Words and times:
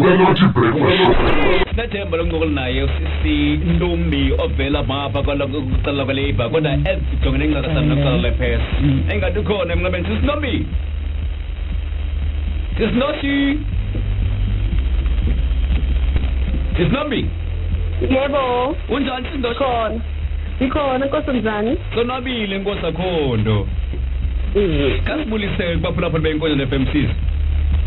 ukalothi 0.00 0.44
breakfast 0.54 1.70
sinathemba 1.70 2.16
lokuncokola 2.16 2.50
naye 2.50 2.82
usisi 2.82 3.56
ntombi 3.56 4.32
ovela 4.38 4.82
mapha 4.82 5.22
kucala 5.22 6.04
kwalabor 6.04 6.50
kodwa 6.50 6.72
ezijongene 6.90 7.46
ncakasana 7.46 7.80
nokucala 7.80 8.16
lepes 8.16 8.60
engathi 9.12 9.38
ukhona 9.38 9.72
emnqabeni 9.72 10.06
sisinombi 10.08 10.66
sisinoshi 12.76 13.58
sisinombi 16.76 17.22
Yebo, 18.00 18.76
unjani 18.88 19.26
sisinoshi 19.26 19.58
khona. 19.58 20.00
Ikhona 20.60 21.06
Nkosi 21.06 21.30
njani? 21.30 21.76
sonwabile 21.94 22.58
nkosi 22.58 22.86
akhondo 22.86 23.68
kasibulise 25.04 25.76
kubaphulaphula 25.76 26.22
beyinkonzo 26.22 26.56
ne-fmcs 26.56 27.29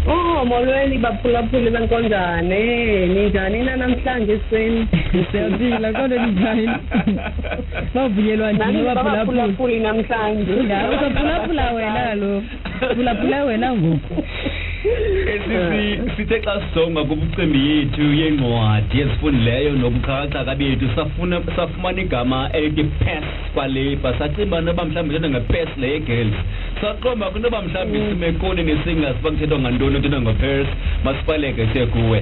Oh, 0.05 0.45
molweni 0.45 0.97
baphulaphuli 0.97 1.69
benkonjane. 1.71 2.59
Ninjani 3.07 3.63
na 3.63 3.75
namhlanje 3.75 4.39
sweni? 4.49 4.87
siyaphila 5.31 5.93
kodwa 5.93 6.27
njani 6.27 6.69
bavunyelwa 7.93 8.53
baphulaphula 8.53 8.95
baphulaphuli 8.95 9.79
namhlanje? 9.79 10.63
ngawo 10.63 10.95
usaphulaphula 10.95 11.71
wena 11.71 12.15
lo 12.15 12.43
phulaphula 12.95 13.43
wena 13.43 13.75
ngoku 13.75 14.23
Sisi 14.83 16.01
sithe 16.17 16.41
xa 16.41 16.61
sijonga 16.61 17.03
kubucimbi 17.03 17.59
yethu 17.69 18.03
yencwadi 18.19 19.01
ezifundileyo 19.01 19.71
nobuxhakaxhaka 19.79 20.55
bethu 20.55 20.87
safuna 20.95 21.41
safumana 21.55 22.01
igama 22.01 22.49
elithi 22.53 22.83
PES 22.83 23.23
kwalabor 23.53 24.13
saciba 24.19 24.61
noba 24.61 24.85
mhlawumbi 24.85 25.15
kuthethwa 25.15 25.29
nge-PES 25.29 25.69
le 25.77 25.87
ye-girls 25.93 26.37
saqomba 26.83 27.31
kwintoba 27.31 27.61
mhlawumbi 27.61 27.99
simekoni 28.09 28.63
nesingas 28.63 29.15
uba 29.19 29.31
kuthethwa 29.31 29.59
ngantoni? 29.59 29.95
Kuthethwa 29.95 30.21
ngo-PES 30.21 30.67
masipaleke 31.03 31.67
sithe 31.67 31.85
kuwe. 31.85 32.19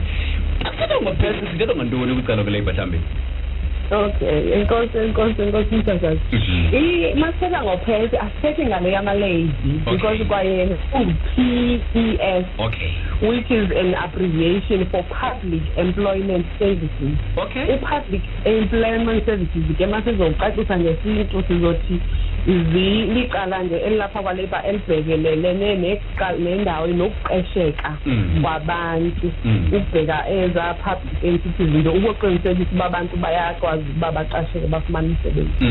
Xa 0.64 0.70
kuthethwa 0.70 1.02
ngo-PES 1.02 1.36
sithethwa 1.52 1.76
ngantoni 1.76 2.14
kwicala 2.14 2.44
kwelabor 2.44 2.74
mhlawumbi? 2.74 3.00
Okay, 3.92 4.54
enkosi 4.54 4.98
enkosi 4.98 5.42
enkosi 5.42 5.76
mthathazi. 5.76 6.22
I 6.32 7.14
masithetha 7.16 7.64
ngophesi 7.64 8.18
asithethi 8.18 8.66
ngale 8.66 8.92
yamalady 8.92 9.50
because 9.92 10.24
kwayena 10.28 10.76
u-PES 10.94 12.46
okay. 12.58 12.92
Which 13.22 13.52
is 13.52 13.70
an 13.72 13.94
abbreviation 13.94 14.90
for 14.92 15.04
Public 15.22 15.62
Employment 15.78 16.46
Services. 16.60 17.14
okay 17.38 17.74
i-public 17.76 18.22
employment 18.46 19.26
services 19.26 19.64
ke 19.78 19.86
masizowucacisa 19.88 20.78
ngesintu 20.80 21.44
sizothi 21.48 22.02
zilicala 22.46 23.64
nje 23.64 23.78
elilapha 23.78 24.22
kwaleba 24.24 24.64
elibhekelelene 24.64 25.76
neqa- 25.76 26.40
nendawo 26.40 26.88
nokuqesheka 26.88 27.98
Mm. 28.06 28.40
kwabantu 28.42 29.32
Mm. 29.46 29.68
ukubheka 29.74 30.30
eza 30.30 30.74
public 30.74 31.24
entities 31.24 31.70
nje 31.70 31.90
ukuqinisekisa 31.90 32.72
uba 32.76 32.86
abantu 32.86 33.18
bayakwazi 33.18 33.84
ukuba 33.90 34.12
baqasheke 34.12 34.68
bafumane 34.68 35.08
umsebenzi 35.08 35.66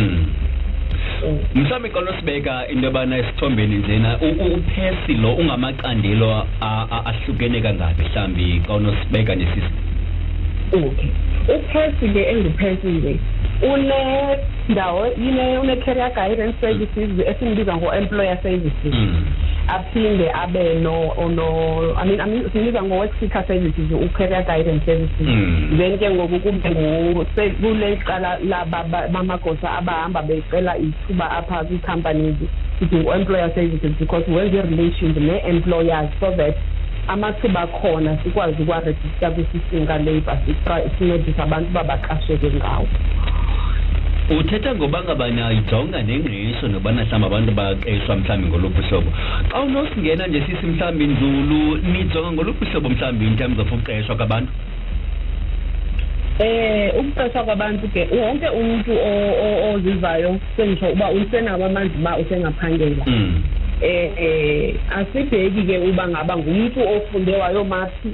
Mm. 1.25 1.39
Mm. 1.55 1.63
mhlawumbi 1.63 1.89
xa 1.91 1.99
unosibeka 2.01 2.69
into 2.69 2.85
yobana 2.87 3.19
esithombeni 3.19 3.77
njena 3.77 4.19
u- 4.21 4.27
u- 4.45 4.55
uphesi 4.55 5.15
lo 5.15 5.35
ungamacandelo 5.35 6.31
a- 6.61 6.87
a- 6.91 7.05
ahlukene 7.11 7.61
kangaphi 7.61 8.03
mhlawumbi 8.03 8.63
xa 8.67 8.75
unosibeka 8.75 9.35
nesisi 9.35 9.73
okay 10.73 11.11
uphesi 11.57 12.09
ke 12.15 12.23
enguphesi 12.31 12.87
nje 12.87 13.17
unendawo 13.73 15.07
ine 15.17 15.59
une-career 15.59 16.11
guidance 16.15 16.55
services 16.61 17.11
esimbiza 17.27 17.77
ngo-employer 17.77 18.39
services 18.43 18.93
Mm. 18.95 19.25
Aphinde 19.75 20.31
abe 20.35 20.75
no 20.83 21.15
no 21.29 21.95
I 21.97 22.05
mean 22.05 22.21
I 22.21 22.27
mean 22.27 22.51
siniza 22.53 22.83
ngo 22.83 22.99
work 22.99 23.13
seeker 23.21 23.45
services 23.47 23.91
u 23.91 24.09
career 24.17 24.43
guidance 24.47 24.85
services 24.87 25.27
Mm. 25.27 25.79
then 25.79 25.99
ke 25.99 26.11
ngoku 26.11 26.41
kube 26.41 26.71
ngu 26.71 27.27
se- 27.35 27.51
kule 27.61 27.97
qala 28.07 28.39
laba 28.49 28.83
ba- 28.85 29.09
bamagosa 29.09 29.71
abahamba 29.79 30.23
becela 30.23 30.77
ithuba 30.79 31.31
apha 31.31 31.65
kwi 31.65 31.79
companies 31.79 32.37
sithi 32.79 32.97
ngu 32.97 33.13
employer 33.13 33.51
services 33.55 33.93
because 33.99 34.25
wenze 34.31 34.63
relations 34.63 35.17
ne 35.17 35.39
employers 35.49 36.11
so 36.21 36.31
that 36.37 36.55
amathuba 37.09 37.67
khona 37.67 38.19
sikwazi 38.23 38.63
ukwa 38.63 38.81
register 38.81 39.33
kwi 39.35 39.45
system 39.53 39.87
ka 39.87 39.99
labor 39.99 40.39
sincedisa 40.99 41.43
abantu 41.43 41.71
babaqasheke 41.73 42.51
ngawo 42.57 42.87
uthetha 44.39 44.75
ngoba 44.75 45.03
ngabana 45.03 45.53
ijonga 45.53 46.03
nengqesho 46.03 46.69
nobana 46.69 47.05
mhlawumbi 47.05 47.27
abantu 47.27 47.53
baqeshwa 47.53 48.17
mhlawumbi 48.17 48.49
ngoluphi 48.49 48.81
uhlobo 48.81 49.11
xa 49.51 49.61
unosingena 49.61 50.27
nje 50.27 50.41
sisi 50.47 50.67
mhlawumbi 50.67 51.07
nzulu 51.07 51.61
nijonga 51.93 52.33
ngoluphi 52.33 52.65
uhlobo 52.65 52.89
mhlawumbi 52.89 53.27
in 53.27 53.37
terms 53.37 53.59
of 53.59 53.73
uqeshwa 53.73 54.17
kwabantu 54.17 54.53
eh 56.39 56.93
ukuqeshwa 56.99 57.45
kwabantu 57.45 57.89
ke 57.89 58.07
wonke 58.13 58.49
umuntu 58.49 58.93
o- 58.93 59.35
o- 59.45 59.75
ozivayo 59.75 60.41
sengisho 60.57 60.87
uba 60.93 61.11
usenabo 61.11 61.65
amandla 61.65 61.99
uba 62.01 62.17
usengaphangela 62.19 63.05
Mm. 63.07 63.43
eh 63.83 64.11
eh 64.17 64.75
asibheki 64.99 65.63
ke 65.67 65.79
uba 65.79 66.09
ngaba 66.09 66.37
ngumuntu 66.37 66.81
ofunde 66.97 67.33
wayomathi 67.37 68.09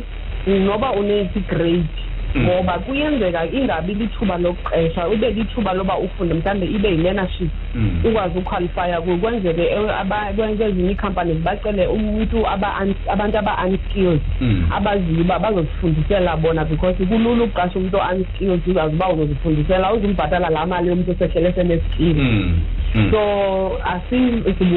noba 0.47 0.93
une-eighty 0.93 1.41
grade 1.41 1.85
Mm. 1.85 2.06
Ngoba 2.39 2.79
kuyenzeka 2.79 3.47
ingabi 3.53 3.95
lithuba 3.95 4.39
lokuqesha 4.39 5.09
ube 5.09 5.31
lithuba 5.31 5.73
loba 5.73 5.99
ufunde 5.99 6.35
mhlawumbe 6.35 6.67
ibe 6.67 6.89
yi-learnership 6.89 7.51
Mm. 7.75 8.01
ukwazi 8.05 8.39
uqualifya 8.39 9.01
kuyo 9.01 9.17
kwenzeke 9.17 9.63
eh, 9.63 10.01
aba- 10.01 10.33
kwezinye 10.37 10.91
ii-companies 10.91 11.39
bacele 11.39 11.87
umuntu 11.87 12.47
aba- 12.49 12.75
un- 12.83 12.95
abantu 13.09 13.39
aba-unskilled 13.39 14.21
Mm. 14.41 14.69
abaziyo 14.73 15.21
uba 15.21 15.39
bazozifundisela 15.39 16.37
bona 16.37 16.65
because 16.65 17.05
kulula 17.07 17.45
ukuqasha 17.45 17.79
umuntu 17.79 17.97
o-unskilled 17.97 18.63
uzazi 18.69 18.95
uba 18.97 19.09
uzozifundisela 19.09 19.93
uzumbhatala 19.93 20.51
laa 20.51 20.67
mali 20.67 20.89
yomuntu 20.89 21.11
osehlele 21.13 21.53
seneskill 21.53 22.15
Mm. 22.17 22.61
Mm. 22.95 23.11
so 23.11 23.79
asi 23.85 24.17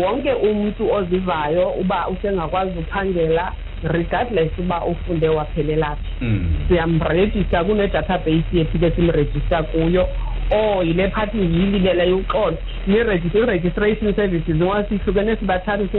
wonke 0.04 0.34
umuntu 0.34 0.92
ozivayo 0.94 1.70
uba 1.70 2.08
usengakwazi 2.08 2.80
uphangela 2.80 3.52
regardless 3.84 4.52
uba 4.58 4.86
ufunde 4.86 5.30
waphelela 5.30 5.96
phi. 5.96 6.26
Mm. 6.26 6.56
siyamrejista 6.68 7.64
kune-database 7.64 8.44
yethu 8.54 8.80
ke 8.80 8.92
simrejista 8.92 9.64
kuyo. 9.64 10.08
Or 10.52 10.84
yile 10.86 11.10
phathi 11.10 11.38
ngiyilile 11.38 11.94
leyo 11.94 12.18
uxolo. 12.18 12.58
I-registration 12.88 14.14
services 14.16 14.56
ngoba 14.56 14.84
sihlukene 14.84 15.36
sibathathu 15.36 15.90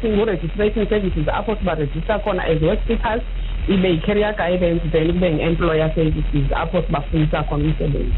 singu-registration 0.00 0.86
services 0.88 1.28
apho 1.28 1.56
sibarejista 1.56 2.18
khona 2.18 2.44
as 2.44 2.62
work 2.62 2.80
seekers 2.86 3.22
ibe 3.68 3.88
yi-career 3.88 4.32
guidance 4.36 4.80
then 4.92 5.12
kube 5.12 5.30
ngi-employer 5.30 5.90
services 5.94 6.52
apho 6.56 6.82
sibafundisa 6.82 7.42
khona 7.42 7.64
umsebenzi. 7.64 8.12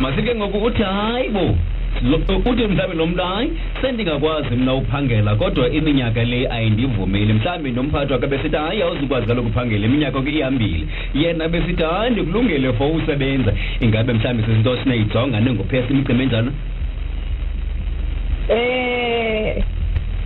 Masike 0.00 0.34
ngoku 0.34 0.58
uthi 0.64 0.82
hayi 0.82 1.28
bo 1.28 1.40
lo- 1.40 1.56
uthi 2.46 2.66
mhlawumbi 2.66 2.96
lo 2.96 3.06
mntu 3.06 3.22
hayi 3.22 3.52
sendingakwazi 3.80 4.54
mna 4.56 4.74
uphangela 4.74 5.34
kodwa 5.34 5.70
iminyaka 5.70 6.24
le 6.24 6.48
ayindivumeli. 6.50 7.32
Mhlawumbi 7.32 7.70
nomphathi 7.70 8.12
wakhe 8.12 8.26
besithi 8.26 8.56
hayi 8.56 8.82
awuzukwazi 8.82 9.26
kaloku 9.26 9.48
uphangela 9.48 9.86
iminyaka 9.86 10.22
ke 10.22 10.30
ihambile. 10.30 10.86
Yena 11.14 11.48
besithi 11.48 11.82
hayi 11.82 12.10
ndikulungele 12.10 12.72
for 12.72 12.90
usebenza 12.96 13.52
ingabe 13.80 14.12
mhlawumbi 14.12 14.42
sizinto 14.42 14.76
sinayijonga 14.76 15.40
nengophesa 15.40 15.90
imicimbi 15.90 16.22
enjalo? 16.22 16.52
Eh 18.48 19.64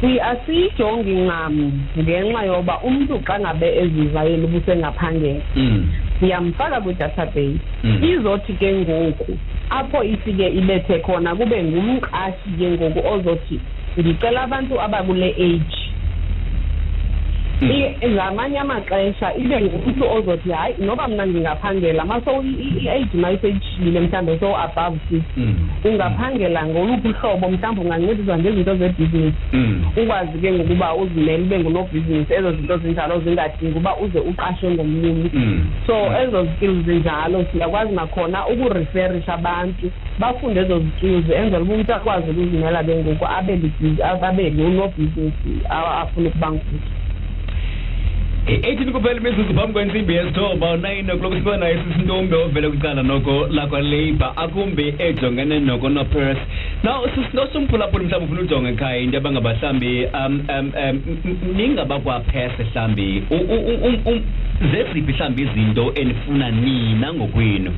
si 0.00 0.21
asiyijongi 0.21 1.15
ncam 1.15 1.73
ngenxa 1.99 2.43
yoba 2.44 2.81
umntu 2.83 3.23
xa 3.27 3.41
ngabe 3.41 3.69
eziva 3.83 4.25
yena 4.25 4.44
ubusengaphangela 4.44 5.41
mm. 5.56 5.87
siyamfaka 6.21 6.81
kwi-database. 6.81 7.61
Mm. 7.84 8.05
izothi 8.05 8.53
ke 8.53 8.73
ngoku 8.73 9.39
apho 9.78 10.05
ifike 10.05 10.47
ibethe 10.49 10.99
khona 11.05 11.37
kube 11.37 11.62
ngumqashi 11.65 12.49
ke 12.59 12.66
ngoku 12.71 13.00
ozothi 13.12 13.60
ndicela 13.97 14.43
abantu 14.43 14.81
abakule 14.81 15.28
age 15.38 15.62
Mm. 15.65 15.71
I- 15.71 15.81
ngamanye 17.67 18.59
amaxesha 18.59 19.34
ibe 19.34 19.61
ngumntu 19.61 20.05
ozothi 20.17 20.50
hayi 20.50 20.75
noba 20.78 21.09
mna 21.09 21.27
ndingaphangela 21.27 22.05
maso 22.05 22.43
i-age 22.43 23.09
mayiseyitshile 23.19 24.00
mhlawumbe 24.00 24.38
so 24.38 24.56
above 24.56 24.99
fifty 25.09 25.23
Mm. 25.41 25.69
ungaphangela 25.85 26.67
ngoluphi 26.67 27.09
uhlobo 27.09 27.49
mhlawumbi 27.50 27.81
ungancediswa 27.81 28.38
ngezinto 28.38 28.76
zebhizinisi 28.76 29.37
Mm. 29.53 29.85
ukwazi 29.97 30.38
ke 30.38 30.53
ngokuba 30.53 30.94
uzimele 30.94 31.43
ube 31.43 31.59
ngunobhizinisi 31.59 32.32
ezo 32.35 32.53
zinto 32.53 32.76
zinjalo 32.79 33.20
zingadingi 33.20 33.79
uba 33.79 33.97
uze 33.97 34.19
uqashwe 34.20 34.70
ngomnye 34.70 35.11
umntu 35.11 35.37
Mm. 35.38 35.67
so 35.87 35.94
ezo 36.23 36.47
skills 36.56 36.85
zinjalo 36.87 37.44
siyakwazi 37.53 37.93
nakhona 37.94 38.47
ukureferisha 38.47 39.35
abantu 39.35 39.91
bafunde 40.19 40.61
ezo 40.61 40.82
skills 40.97 41.25
enzela 41.31 41.61
uba 41.62 41.75
umntu 41.75 41.94
akwazi 41.94 42.31
ukuzimela 42.31 42.85
ke 42.85 42.97
ngoku 42.97 43.26
abe 43.26 43.56
libhizi- 43.56 44.03
abe 44.29 44.50
ngunobhizinisi 44.53 45.50
a- 45.69 46.00
afuna 46.00 46.29
ukuba 46.29 46.49
nguye. 46.50 46.81
Eighteen 48.47 48.93
kuphela 48.93 49.21
imizuzu 49.21 49.55
phambi 49.55 49.73
kwentsimbi 49.73 50.15
yesithoba 50.15 50.71
unayino 50.71 51.17
kuloku 51.17 51.37
siba 51.37 51.56
naye 51.56 51.79
sisintombi 51.79 52.35
ovele 52.35 52.69
kwicala 52.69 53.03
noko 53.03 53.47
lakwa-labor 53.47 54.33
akumbi 54.37 54.94
ejongene 54.99 55.61
noko 55.61 55.89
nopers 55.89 56.39
now 56.83 57.06
nosumphulaphula 57.33 58.05
mhlawumbi 58.05 58.33
ufuna 58.35 58.41
ujonga 58.41 58.71
ekhaya 58.71 58.99
into 58.99 59.17
abangabahlambi 59.19 60.06
um 60.15 60.44
um 60.49 60.73
um 60.77 61.03
ningabakwaphese 61.56 62.65
mhlawumbi 62.65 63.23
um- 63.31 64.06
um- 64.06 64.23
zeziphi 64.73 65.12
mhlawumbe 65.12 65.43
izinto 65.43 65.93
enifuna 65.94 66.50
nina 66.50 67.14
ngokwenu? 67.14 67.70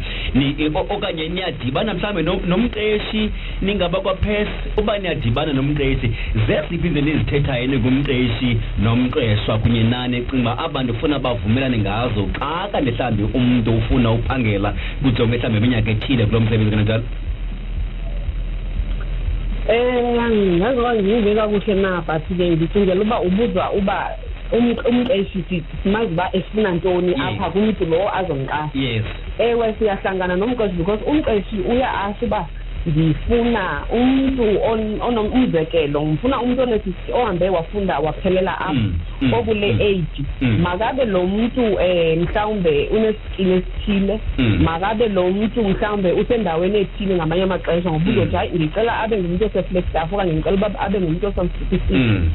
E- 0.58 0.70
o- 0.75 0.86
okanye 0.94 1.28
niyadibana 1.28 1.94
mhlawumbe 1.94 2.22
no- 2.22 2.40
nomqeshi 2.46 3.31
ningaba 3.62 4.00
kwaphesi 4.00 4.50
uba 4.76 4.98
niyadibana 4.98 5.52
nomqeshi 5.52 6.10
zeziphi 6.46 6.75
izinto 6.88 7.10
ezithethayo 7.10 7.66
ningumqeshi 7.66 8.56
nomqeshwa 8.82 9.58
kunye 9.58 9.82
nani 9.82 10.16
ecinga 10.16 10.52
uba 10.54 10.58
abantu 10.64 10.94
funa 10.94 11.19
bavumelane 11.19 11.78
ngazo 11.78 12.28
xa 12.38 12.69
kanti 12.72 12.90
mhlawumbi 12.90 13.22
umntu 13.38 13.70
ufuna 13.78 14.10
uphangela 14.12 14.75
kujonge 15.02 15.36
mhlawumbi 15.36 15.58
iminyaka 15.58 15.90
ethile 15.90 16.26
kulo 16.26 16.40
msebenzi 16.40 16.70
kananjalo? 16.70 17.04
Eh 19.69 20.04
ngazoba 20.58 20.94
ngiyive 20.94 21.34
kakuhle 21.34 21.75
na 21.75 22.00
but 22.06 22.22
ke 22.36 22.50
ngicingela 22.50 23.00
uba 23.00 23.20
ubuzwa 23.20 23.72
uba 23.72 24.08
um- 24.08 24.33
umqeshi 24.58 25.44
sithi 25.48 25.64
simazi 25.82 26.12
uba 26.12 26.28
efuna 26.32 26.70
ntoni 26.74 27.08
Yes. 27.08 27.20
apha 27.20 27.50
kumntu 27.50 27.84
lo 27.84 28.16
azomqasha 28.16 28.70
yes 28.74 29.04
ewe 29.38 29.74
siyahlangana 29.78 30.36
nomqeshi 30.36 30.74
because 30.76 31.02
umqeshi 31.06 31.56
uyasho 31.60 32.26
uba 32.26 32.48
ngifuna 32.88 33.86
umntu 33.90 34.42
on- 34.70 35.00
onomzekelo 35.02 36.02
ngifuna 36.02 36.40
umntu 36.40 36.62
onesi- 36.62 37.12
ohambe 37.12 37.48
wafunda 37.48 37.98
waphelela 37.98 38.60
apha 38.60 38.72
Mm, 38.72 39.00
mm, 39.20 39.34
okule 39.34 39.72
mm, 39.72 39.80
age 39.80 40.24
mm. 40.40 40.58
makabe 40.62 41.04
lo 41.04 41.26
muntu 41.26 41.60
um 41.64 42.22
mhlawumbe 42.22 42.88
unesikili 42.90 43.52
esithile 43.52 44.20
Mm. 44.38 44.58
makabe 44.64 45.08
lo 45.08 45.30
muntu 45.30 45.62
mhlawumbe 45.64 46.12
usendaweni 46.12 46.78
ethile 46.78 47.14
ngamanye 47.14 47.42
amaxesha 47.42 47.90
ngoba 47.90 48.04
Mm. 48.04 48.12
uzothi 48.18 48.36
hayi 48.36 48.50
ndicela 48.54 49.00
abe 49.00 49.16
ngumuntu 49.18 49.44
oseflex 49.46 49.84
staff 49.88 50.12
okanye 50.12 50.32
ngicela 50.32 50.56
uba 50.56 50.80
abe 50.80 50.98
ngumuntu 51.00 51.26
osom-fifty 51.26 51.94
Mm. 51.94 52.30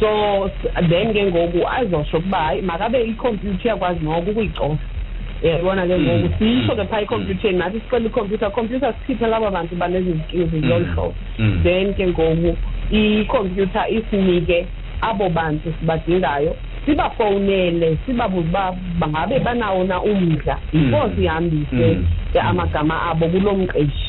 So 0.00 0.50
then 0.88 1.12
ke 1.12 1.22
ngoku 1.30 1.68
azosho 1.68 2.18
ukuba 2.18 2.38
hayi 2.38 2.62
makabe 2.62 3.02
ikhompyutha 3.04 3.64
iyakwazi 3.64 4.04
noko 4.04 4.30
ukuyicofa 4.30 4.78
yabona 5.42 5.86
ke 5.86 5.98
ngoku 5.98 6.28
Mm. 6.28 6.34
sisho 6.38 6.74
ke 6.76 6.82
Mm. 6.82 6.88
phaa 6.88 7.00
ekhompyutheni 7.00 7.58
nathi 7.58 7.80
sicela 7.80 8.06
ikhompyutha 8.06 8.50
khompyutha 8.50 8.92
sikhiphe 8.92 9.26
laba 9.26 9.50
bantu 9.50 9.74
banezi 9.76 10.12
zikili 10.12 10.44
zilolu 10.46 10.84
hlobo 10.84 11.14
Mm. 11.38 11.60
then 11.62 11.94
ke 11.94 12.06
ngoku 12.06 12.56
ikhompyutha 12.90 13.88
isinike 13.88 14.66
abo 15.00 15.28
bantu 15.28 15.74
sibadingayo 15.80 16.56
sibafowunele 16.86 17.96
sibabuze 18.06 18.48
uba 18.48 18.72
bangabe 18.98 19.38
banawo 19.38 19.84
na 19.84 20.02
umdla 20.02 20.58
Mm. 20.72 20.90
before 20.90 21.10
sihambise 21.16 21.96
Mm. 21.96 22.06
amagama 22.48 23.02
abo 23.10 23.28
kulo 23.28 23.52
mqeshi 23.54 24.03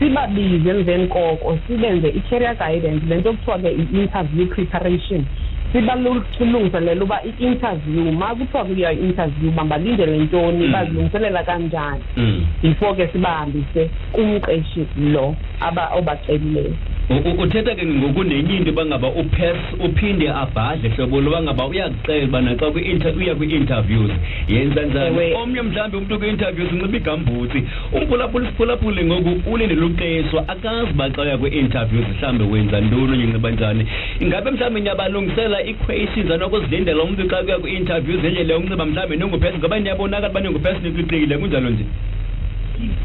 sibabize 0.00 0.70
emveni 0.70 1.06
koko 1.06 1.58
sibenze 1.66 2.08
i-career 2.08 2.56
guidance 2.56 3.06
le 3.08 3.16
nto 3.16 3.32
kuthiwa 3.32 3.58
ke 3.58 3.70
i-interview 3.70 4.46
preparation 4.46 5.24
sibalungiselela 5.72 7.04
uba 7.04 7.20
i-interview 7.24 8.12
ma 8.12 8.34
kuthiwa 8.34 8.64
kuya 8.64 8.92
i-interview 8.92 9.50
bangalindele 9.50 10.18
ntoni 10.18 10.66
Mm. 10.66 10.72
bazilungiselela 10.72 11.42
kanjani 11.44 12.02
Mm. 12.16 12.46
before 12.62 12.94
ke 12.96 13.12
sibahambise 13.12 13.90
kumqeshi 14.12 14.86
lo 14.96 15.36
aba 15.60 15.88
obacelileyo 15.94 16.66
U- 16.68 16.72
u- 16.72 16.99
uthetha 17.10 17.74
ke 17.74 17.86
ngoku 17.86 18.24
nenye 18.24 18.56
into 18.56 18.72
bangaba 18.72 19.08
upes 19.08 19.56
uphinde 19.84 20.28
abhadle 20.30 20.88
hlobo 20.90 21.20
loba 21.20 21.42
ngaba 21.42 21.66
uyakucela 21.66 22.24
ubana 22.24 22.54
xa 22.56 22.70
kwi-inter- 22.70 23.16
uya 23.18 23.34
kwi-interviews. 23.34 24.10
Yenza 24.48 24.82
njani? 24.82 25.16
Ewe. 25.16 25.34
omnye 25.34 25.62
mhlawumbi 25.62 25.96
umntu 25.96 26.18
kwi-interviews 26.18 26.72
unxiba 26.72 26.96
igambutsi. 26.96 27.62
Umphulaphula 27.92 28.44
isiphulaphuli 28.48 29.04
ngoku 29.04 29.50
ulindele 29.52 29.84
uqeshwa 29.84 30.48
akazi 30.48 30.90
uba 30.94 31.10
xa 31.10 31.22
uya 31.22 31.38
kwi-interviews 31.38 32.06
mhlawumbi 32.08 32.44
wenza 32.44 32.80
ntoni 32.80 33.12
onye 33.12 33.24
unxiba 33.24 33.50
njani. 33.50 33.86
Ingabe 34.20 34.50
mhlawumbi 34.50 34.80
niyabalungisela 34.80 35.62
ii-questions 35.66 36.30
anokuzilindela 36.30 37.02
umntu 37.02 37.28
xa 37.28 37.42
kuya 37.42 37.58
kwi-interviews 37.58 38.20
ngendlela 38.20 38.52
yokunxiba 38.54 38.86
mhlawumbi 38.86 39.16
ningupesi 39.16 39.58
ngoba 39.58 39.78
niyabonakala 39.80 40.30
uba 40.30 40.40
ningupesi 40.40 40.78
niqiqile 40.84 41.38
kunjalo 41.38 41.70
nje? 41.70 41.84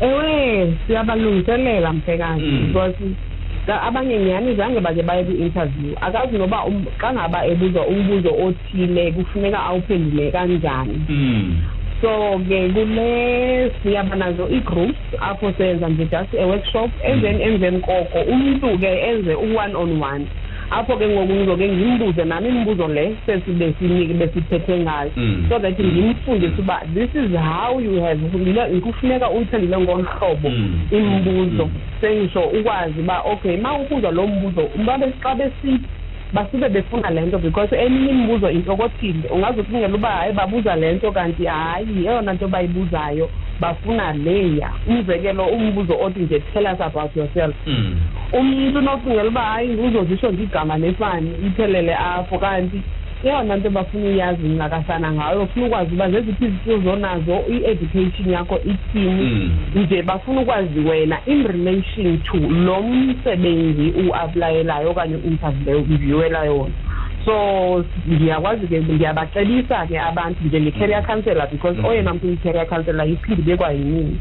Ewe 0.02 0.74
siyabalungiselela 0.88 1.94
mphekazi 1.94 2.42
Mm. 2.46 2.68
because 2.68 2.94
ka- 2.98 3.35
abanye 3.74 4.18
nyhani 4.18 4.56
zange 4.56 4.80
bake 4.80 5.04
baye 5.04 5.24
kwi-interview 5.24 5.94
akazi 6.02 6.38
noba 6.38 6.66
um- 6.66 6.86
xa 7.02 7.14
ngaba 7.14 7.46
ebuzwa 7.46 7.88
umbuzo 7.88 8.30
othile 8.46 9.12
kufuneka 9.12 9.60
awuphendule 9.64 10.32
kanjani. 10.32 11.02
Mm. 11.10 11.58
so 12.02 12.40
ke 12.50 12.70
kule 12.70 13.72
siyaba 13.84 14.16
nazo 14.16 14.48
ii-groups 14.52 15.00
apho 15.22 15.54
senza 15.58 15.90
nje 15.90 16.06
just 16.06 16.34
a-workshop 16.40 16.92
emveni 17.04 17.44
emveni 17.44 17.80
koko 17.80 18.20
umntu 18.20 18.80
ke 18.80 18.88
enze 19.10 19.34
u-one 19.36 19.76
on 19.76 20.02
one. 20.04 20.28
Apho 20.70 20.98
ke 20.98 21.08
ngoku 21.08 21.34
ngizoke 21.34 21.68
ngimbuze 21.70 22.26
nami 22.26 22.50
imibuzo 22.50 22.88
le 22.88 23.16
sesibe 23.26 23.74
sinike 23.80 24.14
besithethe 24.14 24.78
ngayo 24.80 25.12
Mm. 25.18 25.46
so 25.50 25.60
that 25.60 25.80
Mm. 25.80 25.86
ngimfundise 25.92 26.62
uba 26.62 26.82
this 26.94 27.10
is 27.16 27.32
how 27.38 27.80
you 27.80 28.02
have 28.02 28.20
kufuneka 28.82 29.30
uyiphendule 29.30 29.78
ngolu 29.78 30.04
hlobo 30.20 30.50
Mm. 30.50 30.80
imibuzo 30.92 31.66
Mm. 31.66 31.72
sengisho 32.02 32.40
ukwazi 32.42 33.00
uba 33.00 33.20
okay 33.22 33.58
ma 33.58 33.74
ubuzwa 33.78 34.12
lo 34.12 34.28
mbuzo 34.28 34.70
babe 34.86 35.06
xa 35.24 35.36
besithi 35.36 35.80
basuke 36.34 36.70
befuna 36.70 37.10
le 37.10 37.22
nto 37.22 37.38
because 37.40 37.76
eminye 37.76 38.10
imibuzo 38.12 38.50
intokothile 38.52 39.30
ungaze 39.30 39.62
ucingela 39.62 39.96
uba 39.96 40.10
hayi 40.10 40.34
babuza 40.34 40.76
le 40.76 40.94
nto 40.94 41.12
kanti 41.12 41.46
hayi 41.46 42.06
eyona 42.08 42.34
nto 42.34 42.48
bayibuzayo 42.48 43.30
bafuna 43.60 44.14
leya 44.14 44.70
umzekelo 44.88 45.46
umbuzo 45.46 45.94
othi 46.02 46.20
nje 46.20 46.40
tell 46.40 46.66
us 46.66 46.82
about 46.82 47.16
yourself 47.16 47.56
Mm. 48.34 48.40
umntu 48.40 48.80
unocingela 48.80 49.24
uba 49.30 49.42
hayi 49.42 49.76
uzozisho 49.76 50.32
nje 50.32 50.44
igama 50.44 50.78
nefani 50.78 51.32
iphelele 51.48 51.96
apho 51.96 52.38
kanti 52.40 52.82
eyona 53.24 53.56
nto 53.58 53.70
bafuna 53.70 54.06
uyazi 54.10 54.48
ncakasana 54.48 55.12
ngayo 55.12 55.40
bafuna 55.40 55.66
ukwazi 55.66 55.94
uba 55.96 56.10
zeziphi 56.12 56.46
izikills 56.46 56.88
onazo 56.88 57.40
i-education 57.50 58.30
yakho 58.30 58.60
ithini 58.66 59.24
Mm. 59.26 59.52
nje 59.76 60.02
bafuna 60.04 60.42
ukwazi 60.42 60.80
wena 60.80 61.18
in 61.26 61.48
relation 61.48 62.18
to 62.18 62.38
lo 62.38 62.82
msebenzi 62.84 63.94
uaplayelayo 64.10 64.92
okanye 64.92 65.16
uinterviewela 65.16 66.44
yona 66.46 66.74
so 67.26 67.86
ndiyakwazi 68.08 68.68
ke 68.68 68.80
ndiyabacebisa 68.80 69.86
ke 69.88 70.00
abantu 70.00 70.40
nje 70.46 70.60
ne-career 70.60 71.04
counselor 71.06 71.48
because 71.52 71.80
Mm. 71.80 71.86
oyena 71.86 72.14
mntu 72.14 72.28
uyi-career 72.28 72.68
counselor 72.68 73.08
iphinde 73.10 73.42
bekwayinini 73.42 74.20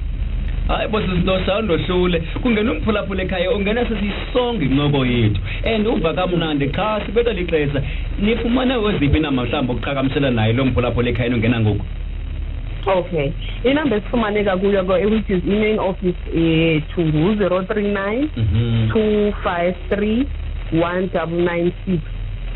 hayi 0.69 0.89
bo 0.89 1.01
sisintosa 1.01 1.59
undohlule 1.59 2.23
kungena 2.43 2.73
umphulaphula 2.73 3.23
ekhaya 3.23 3.51
ungena 3.51 3.87
sesiyisonga 3.89 4.65
incoko 4.65 5.07
yethu. 5.07 5.41
And 5.65 5.87
uva 5.87 6.15
kamnandi 6.15 6.69
qha 6.69 7.01
sibetha 7.07 7.33
lixesha. 7.33 7.83
Nifumane 8.19 8.75
weziphi 8.77 9.21
na 9.21 9.31
mhlawumbi 9.31 9.73
ukuqhagamsela 9.73 10.31
naye 10.31 10.53
lo 10.53 10.65
mphulaphula 10.65 11.11
ekhaya 11.11 11.35
ungena 11.35 11.61
ngoku? 11.61 11.85
Okay. 12.87 13.31
Inamba 13.65 13.97
esifumaneka 13.97 14.57
kuyo 14.57 14.85
ko 14.85 14.93
which 14.93 15.31
is 15.31 15.43
i-main 15.45 15.79
office 15.79 16.21
yethu 16.35 17.01
ngu-zero 17.01 17.63
three 17.63 17.89
nine 17.89 18.29
Mhm. 18.37 18.89
two 18.93 19.33
five 19.43 19.75
three 19.89 20.27
one 20.73 21.09
double 21.15 21.45
nine 21.45 21.73
six. 21.87 22.01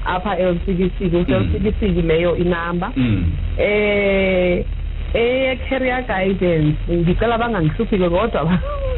Apha 0.04 0.38
elcdc 0.38 0.98
kuselcdc 1.10 1.82
leyo 2.06 2.36
inamba. 2.36 2.92
Mm. 2.96 3.24
Eh 5.14 5.52
e-career 5.52 6.04
guidance 6.06 6.76
ngicela 6.90 7.38
bangangihluphi 7.38 7.98
ke 7.98 8.08
kodwa 8.08 8.44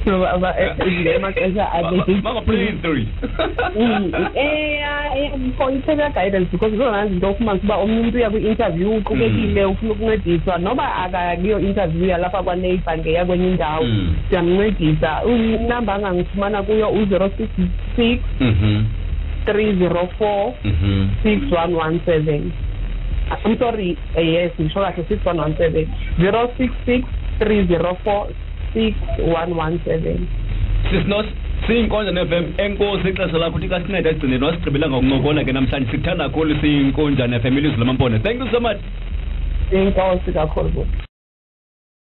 ba- 0.07 0.39
ba- 0.39 0.57
eh, 0.59 0.75
nje 0.87 1.15
amaxesha 1.17 1.69
Mama, 2.23 2.41
please, 2.43 2.75
three. 2.83 3.07
Mm, 3.77 4.11
eh, 4.35 4.83
eh, 5.15 5.31
for 5.57 5.71
i-career 5.71 6.11
guidance 6.11 6.49
because 6.51 6.77
zona 6.77 7.07
zinto 7.07 7.31
ufumanisa 7.31 7.65
uba 7.65 7.77
omnye 7.77 8.01
umntu 8.01 8.17
uya 8.19 8.31
kwi-interview 8.31 8.97
uqukekile 8.97 9.65
ufuna 9.65 9.93
ukuncediswa 9.93 10.59
noba 10.59 10.95
akakuyo 10.97 11.61
interview 11.61 12.07
yalapha 12.09 12.43
kwaneighbor 12.43 12.99
ngeya 12.99 13.25
kwenye 13.25 13.49
indawo 13.49 13.85
Mm. 13.85 14.15
siyamncedisa 14.29 15.23
inamba 15.25 15.95
angangifumana 15.95 16.63
kuyo 16.63 16.89
u-zero 16.91 17.31
six 17.39 17.49
six 17.97 18.19
Mhm. 18.41 18.85
three 19.47 19.73
zero 19.79 20.09
four 20.19 20.53
Mhm. 20.65 21.09
six 21.23 21.53
one 21.53 21.75
one 21.75 22.01
seven 22.07 22.53
I'm 23.31 23.59
sorry 23.59 23.99
uh, 24.17 24.21
yes 24.21 24.53
ngisho 24.61 24.81
kahle 24.81 25.05
six 25.09 25.25
one 25.25 25.39
one 25.39 25.57
seven. 25.57 25.87
Zero 26.21 26.51
six 26.59 26.73
six 26.85 27.05
three 27.39 27.67
zero 27.67 27.97
four 28.05 28.29
six 28.75 28.97
one 29.19 29.55
one 29.57 29.81
seven. 29.85 30.29
Sisinos 30.91 31.27
siyinkonja 31.67 32.13
ne-fm 32.13 32.45
enkosi 32.59 33.09
ixesha 33.09 33.39
lakho 33.39 33.57
uthi 33.57 33.69
kasinceda 33.69 34.11
ekugcineni 34.11 34.45
wasigqibela 34.45 34.89
ngokuncokola 34.89 35.45
ke 35.45 35.53
namhlanje. 35.53 35.91
Sikuthanda 35.91 36.29
kakhulu 36.29 36.57
siyinkonja 36.61 37.27
ne-fm 37.27 37.59
ilizwi 37.59 37.79
lamampone 37.79 38.19
thank 38.19 38.41
you 38.41 38.51
so 38.51 38.61
much. 38.61 38.79
Inkosi 39.73 40.33
kakhulu 40.33 40.87